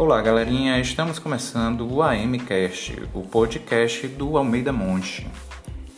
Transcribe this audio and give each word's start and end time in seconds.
Olá, 0.00 0.22
galerinha. 0.22 0.80
Estamos 0.80 1.18
começando 1.18 1.86
o 1.86 2.02
AMcast, 2.02 3.02
o 3.12 3.20
podcast 3.20 4.08
do 4.08 4.38
Almeida 4.38 4.72
Monte. 4.72 5.26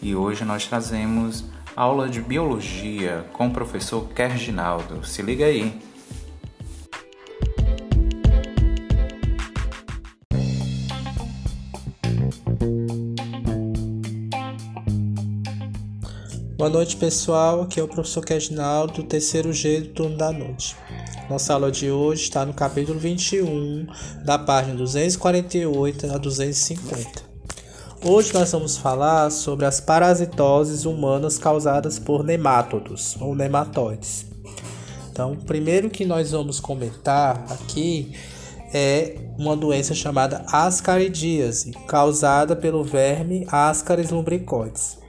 E 0.02 0.12
hoje 0.12 0.44
nós 0.44 0.66
trazemos 0.66 1.44
aula 1.76 2.08
de 2.08 2.20
biologia 2.20 3.24
com 3.32 3.46
o 3.46 3.52
professor 3.52 4.08
Kerginaldo. 4.08 5.06
Se 5.06 5.22
liga 5.22 5.44
aí. 5.44 5.80
Boa 16.56 16.68
noite, 16.68 16.96
pessoal. 16.96 17.62
Aqui 17.62 17.78
é 17.78 17.84
o 17.84 17.88
professor 17.88 18.24
Kerginaldo, 18.24 18.94
do 18.94 19.04
terceiro 19.04 19.52
G 19.52 19.82
do 19.82 19.88
turno 19.90 20.16
da 20.16 20.32
noite. 20.32 20.81
Nossa 21.32 21.54
aula 21.54 21.72
de 21.72 21.90
hoje 21.90 22.24
está 22.24 22.44
no 22.44 22.52
capítulo 22.52 22.98
21, 22.98 23.86
da 24.22 24.38
página 24.38 24.74
248 24.74 26.12
a 26.12 26.18
250. 26.18 27.22
Hoje 28.04 28.34
nós 28.34 28.52
vamos 28.52 28.76
falar 28.76 29.30
sobre 29.30 29.64
as 29.64 29.80
parasitoses 29.80 30.84
humanas 30.84 31.38
causadas 31.38 31.98
por 31.98 32.22
nemátodos 32.22 33.16
ou 33.18 33.34
nematóides. 33.34 34.26
Então, 35.10 35.34
primeiro 35.34 35.88
que 35.88 36.04
nós 36.04 36.32
vamos 36.32 36.60
comentar 36.60 37.42
aqui 37.48 38.12
é 38.70 39.16
uma 39.38 39.56
doença 39.56 39.94
chamada 39.94 40.44
ascaridíase, 40.52 41.70
causada 41.88 42.54
pelo 42.54 42.84
verme 42.84 43.46
Ascaris 43.48 44.10
lumbricoides. 44.10 45.01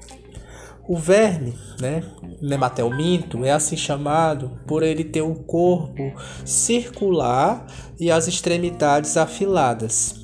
O 0.86 0.98
verme, 0.98 1.54
né, 1.80 2.04
nematelminto, 2.42 3.46
é 3.46 3.52
assim 3.52 3.78
chamado 3.78 4.52
por 4.68 4.84
ele 4.84 5.06
ter 5.06 5.22
um 5.22 5.34
corpo 5.34 6.14
circular 6.44 7.66
e 7.98 8.12
as 8.12 8.28
extremidades 8.28 9.16
afiladas. 9.16 10.16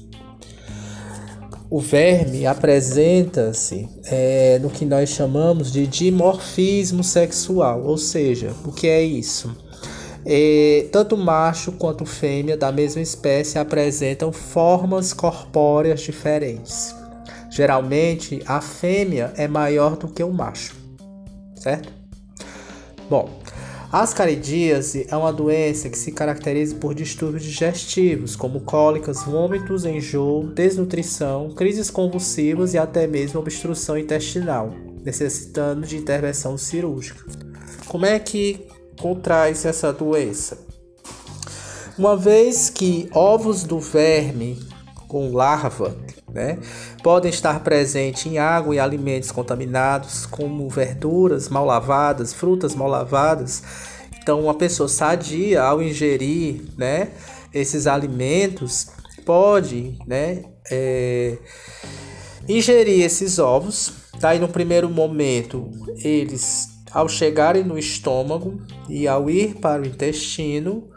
O 1.70 1.80
verme 1.80 2.46
apresenta-se 2.46 3.88
é, 4.06 4.60
no 4.60 4.70
que 4.70 4.84
nós 4.84 5.10
chamamos 5.10 5.72
de 5.72 5.88
dimorfismo 5.88 7.04
sexual, 7.04 7.84
ou 7.84 7.98
seja, 7.98 8.54
o 8.66 8.72
que 8.72 8.88
é 8.88 9.02
isso? 9.02 9.56
É, 10.26 10.88
tanto 10.92 11.16
macho 11.16 11.72
quanto 11.74 12.06
fêmea 12.06 12.58
da 12.58 12.72
mesma 12.72 13.02
espécie 13.02 13.58
apresentam 13.58 14.34
formas 14.34 15.14
corpóreas 15.14 16.02
diferentes. 16.02 16.99
Geralmente, 17.50 18.42
a 18.46 18.62
fêmea 18.62 19.34
é 19.36 19.48
maior 19.48 19.98
do 19.98 20.08
que 20.08 20.24
o 20.24 20.32
macho, 20.32 20.76
certo? 21.56 21.92
Bom, 23.10 23.40
a 23.92 24.02
ascaridíase 24.02 25.08
é 25.10 25.18
uma 25.18 25.34
doença 25.34 25.90
que 25.90 25.98
se 25.98 26.12
caracteriza 26.12 26.76
por 26.76 26.94
distúrbios 26.94 27.44
digestivos, 27.44 28.36
como 28.36 28.62
cólicas, 28.62 29.24
vômitos, 29.24 29.84
enjoo, 29.84 30.44
desnutrição, 30.54 31.50
crises 31.56 31.90
convulsivas 31.90 32.76
e 32.76 32.78
até 32.78 33.08
mesmo 33.08 33.40
obstrução 33.40 33.98
intestinal, 33.98 34.72
necessitando 35.04 35.88
de 35.88 35.98
intervenção 35.98 36.56
cirúrgica. 36.56 37.26
Como 37.88 38.06
é 38.06 38.20
que 38.20 38.68
contrai-se 39.02 39.68
essa 39.68 39.92
doença? 39.92 40.60
Uma 41.98 42.16
vez 42.16 42.70
que 42.70 43.10
ovos 43.12 43.64
do 43.64 43.80
verme 43.80 44.60
com 45.08 45.34
larva 45.34 45.98
né? 46.34 46.58
Podem 47.04 47.30
estar 47.30 47.60
presentes 47.62 48.26
em 48.26 48.38
água 48.38 48.76
e 48.76 48.80
alimentos 48.80 49.32
contaminados, 49.32 50.26
como 50.26 50.68
verduras 50.70 51.50
mal 51.50 51.66
lavadas, 51.66 52.34
frutas 52.34 52.76
mal 52.76 52.88
lavadas. 52.88 53.64
Então, 54.22 54.42
uma 54.42 54.54
pessoa 54.54 54.88
sadia, 54.88 55.64
ao 55.64 55.82
ingerir 55.82 56.62
né, 56.78 57.10
esses 57.54 57.88
alimentos, 57.88 58.88
pode 59.26 59.98
né, 60.06 60.44
é, 60.70 61.38
ingerir 62.48 63.04
esses 63.04 63.40
ovos. 63.40 63.94
Daí, 64.20 64.40
no 64.40 64.50
primeiro 64.50 64.90
momento, 64.90 65.70
eles, 66.04 66.68
ao 66.92 67.08
chegarem 67.08 67.64
no 67.64 67.78
estômago 67.78 68.62
e 68.88 69.08
ao 69.08 69.30
ir 69.30 69.56
para 69.56 69.82
o 69.82 69.86
intestino, 69.86 70.90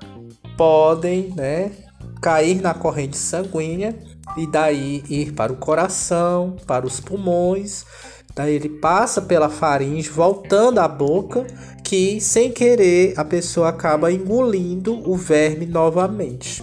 podem 0.57 1.33
né, 1.37 1.71
cair 2.21 2.61
na 2.61 2.75
corrente 2.75 3.17
sanguínea 3.17 3.97
e 4.37 4.47
daí 4.47 5.03
ir 5.09 5.33
para 5.33 5.53
o 5.53 5.57
coração, 5.57 6.57
para 6.67 6.87
os 6.87 7.01
pulmões. 7.01 7.85
Daí 8.35 8.55
ele 8.55 8.69
passa 8.69 9.21
pela 9.21 9.51
faringe, 9.51 10.09
voltando 10.09 10.79
à 10.79 10.89
boca, 10.89 11.47
que 11.85 12.21
sem 12.21 12.51
querer 12.51 13.13
a 13.19 13.25
pessoa 13.25 13.69
acaba 13.69 14.11
engolindo 14.11 15.09
o 15.09 15.17
verme 15.17 15.67
novamente. 15.67 16.63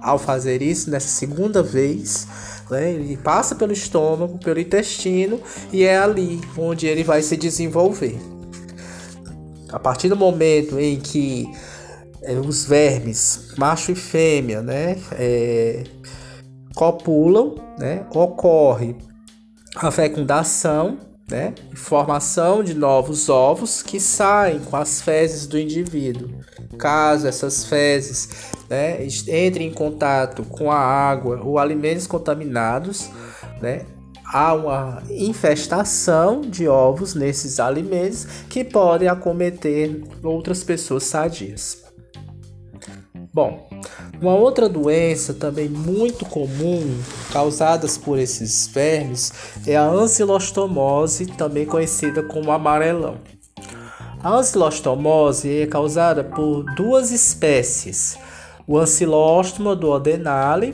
Ao 0.00 0.18
fazer 0.18 0.62
isso, 0.62 0.90
nessa 0.90 1.08
segunda 1.08 1.62
vez, 1.62 2.26
né, 2.70 2.92
ele 2.92 3.16
passa 3.16 3.54
pelo 3.54 3.72
estômago, 3.72 4.38
pelo 4.38 4.60
intestino 4.60 5.40
e 5.72 5.84
é 5.84 5.98
ali 5.98 6.40
onde 6.56 6.86
ele 6.86 7.04
vai 7.04 7.22
se 7.22 7.36
desenvolver. 7.36 8.18
A 9.70 9.78
partir 9.78 10.08
do 10.08 10.16
momento 10.16 10.78
em 10.78 11.00
que 11.00 11.50
é, 12.22 12.34
os 12.34 12.64
vermes, 12.64 13.48
macho 13.56 13.92
e 13.92 13.94
fêmea, 13.94 14.62
né, 14.62 14.96
é, 15.12 15.84
copulam, 16.82 17.54
né? 17.78 18.04
Ocorre 18.12 18.96
a 19.76 19.88
fecundação, 19.92 20.98
né? 21.30 21.54
Formação 21.76 22.64
de 22.64 22.74
novos 22.74 23.28
ovos 23.28 23.82
que 23.82 24.00
saem 24.00 24.58
com 24.58 24.76
as 24.76 25.00
fezes 25.00 25.46
do 25.46 25.56
indivíduo. 25.56 26.28
Caso 26.76 27.28
essas 27.28 27.64
fezes 27.64 28.50
né, 28.68 29.04
entrem 29.04 29.68
em 29.68 29.72
contato 29.72 30.42
com 30.42 30.72
a 30.72 30.76
água 30.76 31.40
ou 31.44 31.56
alimentos 31.56 32.08
contaminados, 32.08 33.08
né? 33.60 33.86
Há 34.26 34.52
uma 34.54 35.02
infestação 35.08 36.40
de 36.40 36.66
ovos 36.66 37.14
nesses 37.14 37.60
alimentos 37.60 38.26
que 38.48 38.64
podem 38.64 39.06
acometer 39.06 40.02
outras 40.24 40.64
pessoas 40.64 41.04
sadias. 41.04 41.84
Bom, 43.32 43.68
uma 44.22 44.36
outra 44.36 44.68
doença 44.68 45.34
também 45.34 45.68
muito 45.68 46.24
comum 46.24 46.96
causadas 47.32 47.98
por 47.98 48.20
esses 48.20 48.68
vermes 48.68 49.32
é 49.66 49.76
a 49.76 49.84
ancilostomose, 49.84 51.26
também 51.26 51.66
conhecida 51.66 52.22
como 52.22 52.52
amarelão. 52.52 53.16
A 54.22 54.30
ancilostomose 54.30 55.62
é 55.62 55.66
causada 55.66 56.22
por 56.22 56.62
duas 56.76 57.10
espécies, 57.10 58.16
o 58.64 58.78
Ancilostoma 58.78 59.74
duodenale 59.74 60.72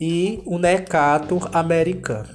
e 0.00 0.42
o 0.44 0.58
Necator 0.58 1.48
americano. 1.52 2.34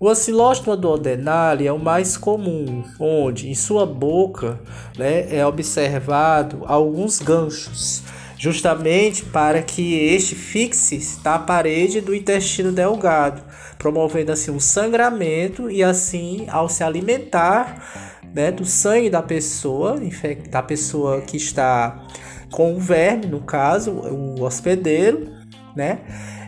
O 0.00 0.08
Ancilostoma 0.08 0.74
duodenale 0.74 1.66
é 1.66 1.72
o 1.72 1.78
mais 1.78 2.16
comum, 2.16 2.82
onde 2.98 3.50
em 3.50 3.54
sua 3.54 3.84
boca 3.84 4.58
né, 4.96 5.30
é 5.30 5.44
observado 5.44 6.62
alguns 6.64 7.18
ganchos 7.18 8.02
justamente 8.40 9.22
para 9.22 9.60
que 9.62 9.94
este 9.94 10.34
fixe 10.34 11.18
na 11.22 11.38
parede 11.38 12.00
do 12.00 12.14
intestino 12.14 12.72
delgado, 12.72 13.42
promovendo 13.76 14.32
assim 14.32 14.50
um 14.50 14.58
sangramento 14.58 15.70
e 15.70 15.82
assim 15.82 16.46
ao 16.48 16.66
se 16.66 16.82
alimentar 16.82 18.18
né, 18.34 18.50
do 18.50 18.64
sangue 18.64 19.10
da 19.10 19.20
pessoa, 19.20 20.00
da 20.48 20.62
pessoa 20.62 21.20
que 21.20 21.36
está 21.36 22.02
com 22.50 22.74
o 22.74 22.80
verme, 22.80 23.26
no 23.26 23.42
caso, 23.42 23.90
o 23.90 24.42
hospedeiro, 24.42 25.30
né? 25.76 25.98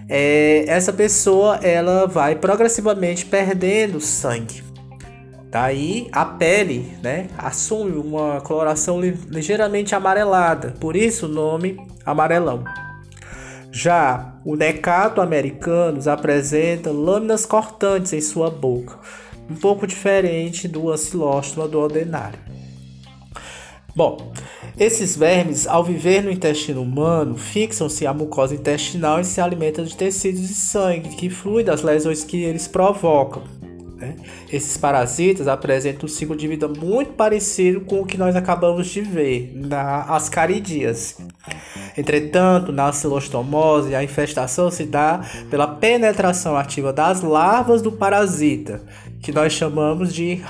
É, 0.09 0.65
essa 0.69 0.95
pessoa 0.95 1.57
ela 1.57 2.07
vai 2.07 2.37
progressivamente 2.37 3.27
perdendo 3.27 4.01
sangue. 4.01 4.65
Daí 5.53 6.09
a 6.13 6.25
pele 6.25 6.97
né, 7.03 7.29
assume 7.37 7.99
uma 7.99 8.41
coloração 8.41 8.99
ligeiramente 8.99 9.95
amarelada, 9.95 10.75
por 10.81 10.97
isso 10.97 11.27
o 11.27 11.29
nome 11.29 11.79
amarelão. 12.07 12.65
Já 13.71 14.33
o 14.47 14.57
necato 14.57 15.21
americanos 15.21 16.09
apresenta 16.09 16.91
lâminas 16.91 17.45
cortantes 17.45 18.15
em 18.15 18.21
sua 18.23 18.49
boca, 18.49 18.99
um 19.51 19.55
pouco 19.55 19.87
diferente 19.87 20.67
do 20.67 20.91
ancilóstoma 20.91 21.69
do 21.69 21.79
ordinário. 21.79 22.39
Bom, 23.95 24.33
esses 24.79 25.15
vermes, 25.15 25.67
ao 25.67 25.85
viver 25.85 26.23
no 26.23 26.31
intestino 26.31 26.81
humano, 26.81 27.37
fixam-se 27.37 28.07
à 28.07 28.15
mucosa 28.15 28.55
intestinal 28.55 29.21
e 29.21 29.25
se 29.25 29.39
alimentam 29.39 29.85
de 29.85 29.95
tecidos 29.95 30.49
e 30.49 30.55
sangue 30.55 31.11
que 31.11 31.29
flui 31.29 31.63
das 31.63 31.83
lesões 31.83 32.25
que 32.25 32.43
eles 32.43 32.67
provocam. 32.67 33.43
Esses 34.53 34.77
parasitas 34.77 35.49
apresentam 35.49 36.05
um 36.05 36.09
ciclo 36.09 36.37
de 36.37 36.47
vida 36.47 36.69
muito 36.69 37.15
parecido 37.15 37.81
com 37.81 38.03
o 38.03 38.07
que 38.07 38.19
nós 38.19 38.37
acabamos 38.37 38.87
de 38.89 39.01
ver 39.01 39.51
na 39.55 40.03
ascaridíase. 40.03 41.17
Entretanto, 41.97 42.71
na 42.71 42.93
celostomose, 42.93 43.95
a 43.95 44.05
infestação 44.05 44.71
se 44.71 44.85
dá 44.85 45.23
pela 45.49 45.67
penetração 45.67 46.55
ativa 46.55 46.93
das 46.93 47.23
larvas 47.23 47.81
do 47.81 47.93
parasita, 47.93 48.83
que 49.23 49.33
nós 49.33 49.55
chamamos 49.55 50.13
de 50.13 50.43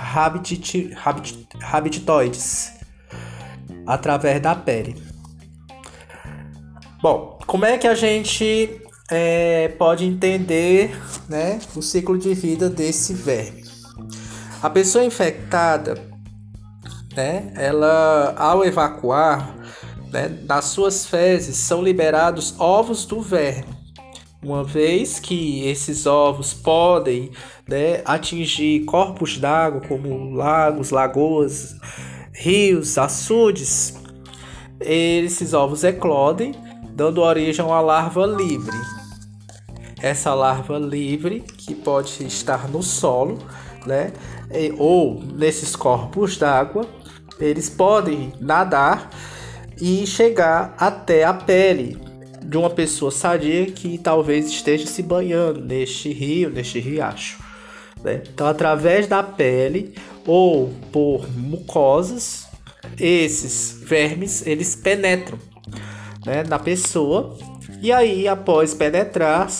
habititoides, 1.73 2.73
através 3.87 4.43
da 4.43 4.57
pele. 4.57 4.97
Bom, 7.01 7.39
como 7.47 7.65
é 7.65 7.79
que 7.79 7.87
a 7.87 7.95
gente 7.95 8.81
é, 9.09 9.69
pode 9.79 10.05
entender 10.05 10.91
né, 11.29 11.61
o 11.77 11.83
ciclo 11.83 12.19
de 12.19 12.35
vida 12.35 12.69
desse 12.69 13.15
verme? 13.15 13.62
A 14.63 14.71
pessoa 14.71 15.05
infectada, 15.05 15.95
né, 17.17 17.53
ela 17.57 18.33
ao 18.39 18.65
evacuar, 18.65 19.57
né, 20.13 20.29
nas 20.47 20.67
suas 20.67 21.05
fezes 21.05 21.57
são 21.57 21.83
liberados 21.83 22.55
ovos 22.61 23.05
do 23.05 23.21
verme. 23.21 23.75
Uma 24.41 24.63
vez 24.63 25.19
que 25.19 25.67
esses 25.67 26.07
ovos 26.07 26.55
podem 26.55 27.33
né, 27.69 28.03
atingir 28.05 28.85
corpos 28.85 29.37
d'água 29.37 29.81
como 29.81 30.33
lagos, 30.33 30.91
lagoas, 30.91 31.75
rios, 32.33 32.97
açudes, 32.97 33.95
esses 34.79 35.55
ovos 35.55 35.83
eclodem, 35.83 36.55
dando 36.91 37.21
origem 37.21 37.69
a 37.69 37.81
larva 37.81 38.25
livre. 38.27 38.77
Essa 40.01 40.33
larva 40.35 40.79
livre, 40.79 41.41
que 41.41 41.75
pode 41.75 42.25
estar 42.25 42.69
no 42.69 42.81
solo, 42.81 43.39
né, 43.87 44.13
ou 44.77 45.23
nesses 45.23 45.75
corpos 45.77 46.37
d'água, 46.37 46.87
eles 47.41 47.69
podem 47.69 48.33
nadar 48.41 49.11
e 49.81 50.07
chegar 50.07 50.75
até 50.79 51.25
a 51.25 51.33
pele 51.33 51.99
de 52.43 52.57
uma 52.57 52.71
pessoa 52.71 53.11
sadia 53.11 53.67
que 53.67 53.99
talvez 53.99 54.47
esteja 54.47 54.87
se 54.87 55.03
banhando 55.03 55.61
neste 55.65 56.13
rio, 56.13 56.51
neste 56.51 56.79
riacho. 56.79 57.39
Né? 58.03 58.23
Então, 58.33 58.47
através 58.47 59.07
da 59.07 59.23
pele 59.23 59.95
ou 60.27 60.73
por 60.93 61.29
mucosas, 61.31 62.47
esses 62.99 63.81
vermes 63.83 64.47
eles 64.47 64.77
penetram 64.77 65.39
né, 66.27 66.43
na 66.45 66.59
pessoa 66.59 67.37
e 67.83 67.91
aí, 67.91 68.29
após 68.29 68.75
penetrar, 68.75 69.51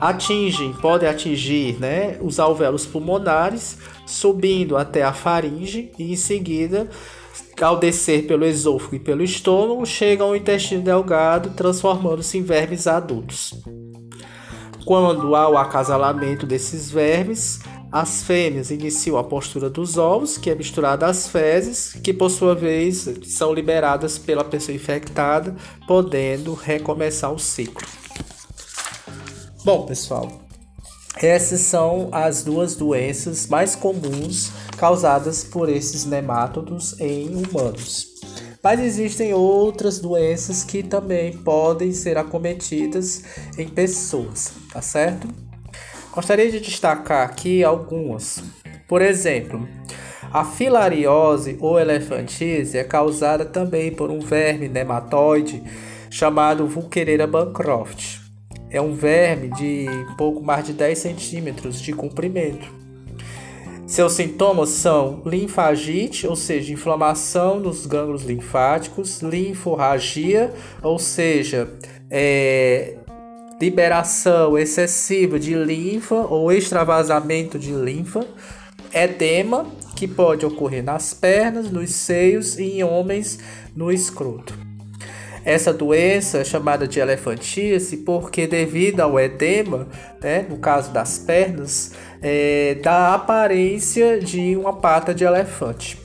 atingem, 0.00 0.72
podem 0.72 1.08
atingir 1.08 1.78
né, 1.78 2.16
os 2.20 2.40
alvéolos 2.40 2.86
pulmonares, 2.86 3.76
subindo 4.06 4.76
até 4.76 5.02
a 5.02 5.12
faringe 5.12 5.92
e 5.98 6.12
em 6.12 6.16
seguida 6.16 6.88
ao 7.60 7.78
descer 7.78 8.26
pelo 8.26 8.46
esôfago 8.46 8.96
e 8.96 8.98
pelo 8.98 9.22
estômago, 9.22 9.84
chegam 9.84 10.28
ao 10.28 10.36
intestino 10.36 10.82
delgado, 10.82 11.50
transformando-se 11.50 12.38
em 12.38 12.42
vermes 12.42 12.86
adultos. 12.86 13.54
Quando 14.84 15.36
há 15.36 15.48
o 15.48 15.58
acasalamento 15.58 16.46
desses 16.46 16.90
vermes, 16.90 17.60
as 17.92 18.22
fêmeas 18.22 18.70
iniciam 18.70 19.18
a 19.18 19.24
postura 19.24 19.68
dos 19.68 19.98
ovos, 19.98 20.38
que 20.38 20.48
é 20.48 20.54
misturada 20.54 21.06
às 21.06 21.28
fezes, 21.28 21.92
que 22.02 22.14
por 22.14 22.30
sua 22.30 22.54
vez 22.54 23.08
são 23.24 23.52
liberadas 23.52 24.16
pela 24.16 24.44
pessoa 24.44 24.74
infectada, 24.74 25.54
podendo 25.86 26.54
recomeçar 26.54 27.32
o 27.32 27.38
ciclo. 27.38 27.99
Bom, 29.62 29.84
pessoal, 29.84 30.26
essas 31.22 31.60
são 31.60 32.08
as 32.12 32.42
duas 32.42 32.76
doenças 32.76 33.46
mais 33.46 33.76
comuns 33.76 34.50
causadas 34.78 35.44
por 35.44 35.68
esses 35.68 36.06
nemátodos 36.06 36.98
em 36.98 37.28
humanos. 37.34 38.06
Mas 38.64 38.80
existem 38.80 39.34
outras 39.34 39.98
doenças 39.98 40.64
que 40.64 40.82
também 40.82 41.36
podem 41.36 41.92
ser 41.92 42.16
acometidas 42.16 43.22
em 43.58 43.68
pessoas, 43.68 44.50
tá 44.72 44.80
certo? 44.80 45.28
Gostaria 46.10 46.50
de 46.50 46.60
destacar 46.60 47.26
aqui 47.26 47.62
algumas. 47.62 48.42
Por 48.88 49.02
exemplo, 49.02 49.68
a 50.32 50.42
filariose 50.42 51.58
ou 51.60 51.78
elefantise 51.78 52.78
é 52.78 52.84
causada 52.84 53.44
também 53.44 53.92
por 53.92 54.10
um 54.10 54.20
verme 54.20 54.68
nematóide 54.68 55.62
chamado 56.08 56.66
Vulquereira 56.66 57.26
bancroft. 57.26 58.19
É 58.70 58.80
um 58.80 58.94
verme 58.94 59.48
de 59.48 59.86
pouco 60.16 60.42
mais 60.42 60.64
de 60.64 60.72
10 60.72 60.98
centímetros 60.98 61.80
de 61.80 61.92
comprimento. 61.92 62.80
Seus 63.90 64.12
sintomas 64.12 64.68
são 64.68 65.20
linfagite, 65.26 66.24
ou 66.24 66.36
seja, 66.36 66.72
inflamação 66.72 67.60
dos 67.60 67.86
gânglios 67.86 68.22
linfáticos, 68.22 69.20
linforragia, 69.20 70.54
ou 70.80 70.96
seja, 70.96 71.68
é, 72.08 72.94
liberação 73.60 74.56
excessiva 74.56 75.40
de 75.40 75.56
linfa 75.56 76.14
ou 76.14 76.52
extravasamento 76.52 77.58
de 77.58 77.72
linfa, 77.72 78.24
edema, 78.94 79.66
que 79.96 80.06
pode 80.06 80.46
ocorrer 80.46 80.84
nas 80.84 81.12
pernas, 81.12 81.68
nos 81.68 81.90
seios 81.90 82.56
e 82.60 82.78
em 82.78 82.84
homens 82.84 83.40
no 83.74 83.90
escroto. 83.90 84.69
Essa 85.44 85.72
doença 85.72 86.38
é 86.38 86.44
chamada 86.44 86.86
de 86.86 87.00
elefantíase 87.00 87.98
porque 87.98 88.46
devido 88.46 89.00
ao 89.00 89.18
edema, 89.18 89.88
né, 90.22 90.46
no 90.48 90.58
caso 90.58 90.92
das 90.92 91.18
pernas, 91.18 91.92
é, 92.22 92.76
dá 92.82 93.14
aparência 93.14 94.18
de 94.18 94.56
uma 94.56 94.74
pata 94.74 95.14
de 95.14 95.24
elefante. 95.24 95.98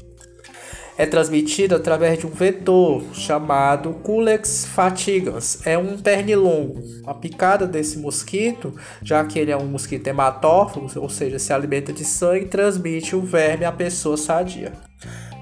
É 0.98 1.06
transmitida 1.06 1.76
através 1.76 2.18
de 2.18 2.26
um 2.26 2.30
vetor 2.30 3.04
chamado 3.14 3.96
Culex 3.96 4.66
fatigans. 4.66 5.60
É 5.68 5.78
um 5.78 5.98
pernilongo. 5.98 6.82
A 7.06 7.14
picada 7.14 7.68
desse 7.68 7.98
mosquito, 8.00 8.74
já 9.04 9.26
que 9.26 9.38
ele 9.38 9.52
é 9.52 9.58
um 9.58 9.66
mosquito 9.66 10.08
hematófago, 10.08 10.88
ou 10.96 11.10
seja, 11.10 11.38
se 11.38 11.52
alimenta 11.52 11.92
de 11.92 12.06
sangue, 12.06 12.46
transmite 12.46 13.14
o 13.14 13.22
verme 13.22 13.66
à 13.66 13.74
pessoa 13.74 14.16
sadia. 14.16 14.72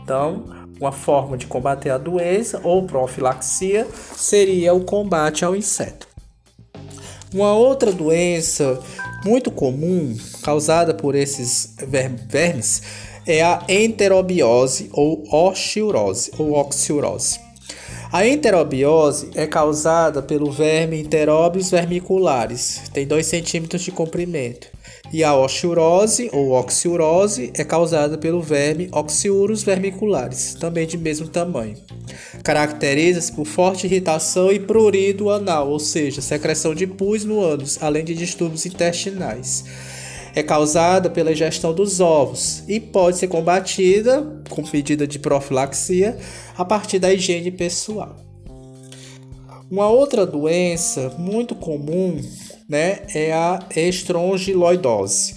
Então, 0.01 0.62
uma 0.83 0.91
forma 0.91 1.37
de 1.37 1.47
combater 1.47 1.89
a 1.91 1.97
doença 1.97 2.59
ou 2.61 2.83
profilaxia 2.83 3.87
seria 4.17 4.73
o 4.73 4.83
combate 4.83 5.45
ao 5.45 5.55
inseto. 5.55 6.09
Uma 7.33 7.53
outra 7.55 7.89
doença 7.91 8.77
muito 9.23 9.49
comum 9.49 10.13
causada 10.43 10.93
por 10.93 11.15
esses 11.15 11.75
vermes 12.27 12.81
é 13.25 13.41
a 13.41 13.63
enterobiose 13.69 14.89
ou 14.91 15.23
oxiurose 15.31 16.31
ou 16.37 16.51
oxiurose. 16.51 17.39
A 18.13 18.27
enterobiose 18.27 19.31
é 19.33 19.47
causada 19.47 20.21
pelo 20.21 20.51
verme 20.51 21.01
Enterobius 21.01 21.71
vermiculares, 21.71 22.83
tem 22.93 23.07
2 23.07 23.25
centímetros 23.25 23.81
de 23.81 23.91
comprimento. 23.91 24.67
E 25.11 25.23
a 25.23 25.35
oxiurose 25.35 26.29
ou 26.31 26.51
oxiurose 26.51 27.51
é 27.55 27.63
causada 27.63 28.15
pelo 28.15 28.39
verme 28.39 28.87
Oxiurus 28.91 29.63
vermiculares, 29.63 30.53
também 30.53 30.85
de 30.85 30.95
mesmo 30.95 31.27
tamanho. 31.27 31.75
Caracteriza-se 32.43 33.31
por 33.31 33.45
forte 33.45 33.87
irritação 33.87 34.51
e 34.51 34.59
prurido 34.59 35.31
anal, 35.31 35.71
ou 35.71 35.79
seja, 35.79 36.21
secreção 36.21 36.75
de 36.75 36.85
pus 36.85 37.25
no 37.25 37.41
ânus, 37.41 37.79
além 37.81 38.05
de 38.05 38.13
distúrbios 38.13 38.67
intestinais. 38.67 39.65
É 40.35 40.41
causada 40.41 41.09
pela 41.09 41.31
ingestão 41.31 41.73
dos 41.73 41.99
ovos 41.99 42.63
e 42.67 42.79
pode 42.79 43.17
ser 43.17 43.27
combatida 43.27 44.41
com 44.49 44.63
medida 44.73 45.05
de 45.05 45.19
profilaxia 45.19 46.17
a 46.57 46.65
partir 46.65 46.99
da 46.99 47.13
higiene 47.13 47.51
pessoal. 47.51 48.15
Uma 49.69 49.89
outra 49.89 50.25
doença 50.25 51.13
muito 51.17 51.55
comum 51.55 52.21
né, 52.67 52.99
é 53.13 53.33
a 53.33 53.59
estrongiloidose, 53.75 55.35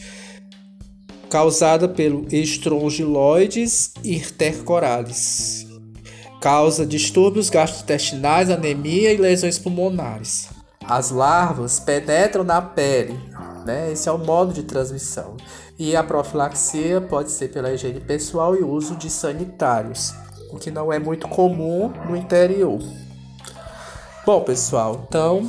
causada 1.29 1.89
pelo 1.89 2.27
estrongiloides 2.31 3.93
intercoralis. 4.05 5.67
Causa 6.41 6.87
distúrbios 6.87 7.49
gastrointestinais, 7.49 8.51
anemia 8.51 9.13
e 9.13 9.17
lesões 9.17 9.59
pulmonares. 9.59 10.49
As 10.85 11.11
larvas 11.11 11.81
penetram 11.81 12.45
na 12.45 12.63
pele, 12.63 13.19
né? 13.67 13.93
Esse 13.93 14.09
é 14.09 14.13
o 14.13 14.19
modo 14.19 14.53
de 14.53 14.63
transmissão. 14.63 15.37
E 15.79 15.95
a 15.95 16.03
profilaxia 16.03 17.01
pode 17.01 17.31
ser 17.31 17.53
pela 17.53 17.73
higiene 17.73 18.01
pessoal 18.01 18.57
e 18.57 18.63
uso 18.63 18.97
de 18.97 19.11
sanitários, 19.11 20.15
o 20.51 20.57
que 20.57 20.71
não 20.71 20.93
é 20.93 20.99
muito 20.99 21.29
comum 21.29 21.93
no 22.09 22.17
interior. 22.17 22.81
Bom, 24.25 24.41
pessoal, 24.41 25.05
então 25.07 25.49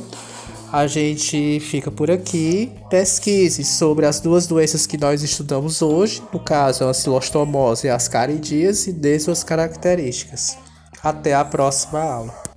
a 0.72 0.86
gente 0.86 1.60
fica 1.60 1.90
por 1.90 2.10
aqui. 2.10 2.72
Pesquise 2.90 3.64
sobre 3.64 4.04
as 4.04 4.20
duas 4.20 4.46
doenças 4.46 4.86
que 4.86 4.98
nós 4.98 5.22
estudamos 5.22 5.80
hoje, 5.80 6.22
no 6.32 6.38
caso 6.38 6.84
a 6.84 6.92
cilostomose 6.92 7.86
e 7.86 7.90
as 7.90 8.06
caridias, 8.06 8.86
e 8.86 8.92
dê 8.92 9.18
suas 9.18 9.42
características. 9.42 10.58
Até 11.02 11.34
a 11.34 11.44
próxima 11.44 12.00
aula. 12.00 12.47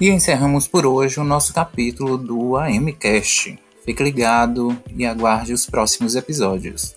E 0.00 0.08
encerramos 0.08 0.66
por 0.66 0.86
hoje 0.86 1.20
o 1.20 1.24
nosso 1.24 1.52
capítulo 1.52 2.16
do 2.16 2.56
AMCast. 2.56 3.58
Fique 3.84 4.02
ligado 4.02 4.74
e 4.96 5.04
aguarde 5.04 5.52
os 5.52 5.66
próximos 5.66 6.16
episódios. 6.16 6.96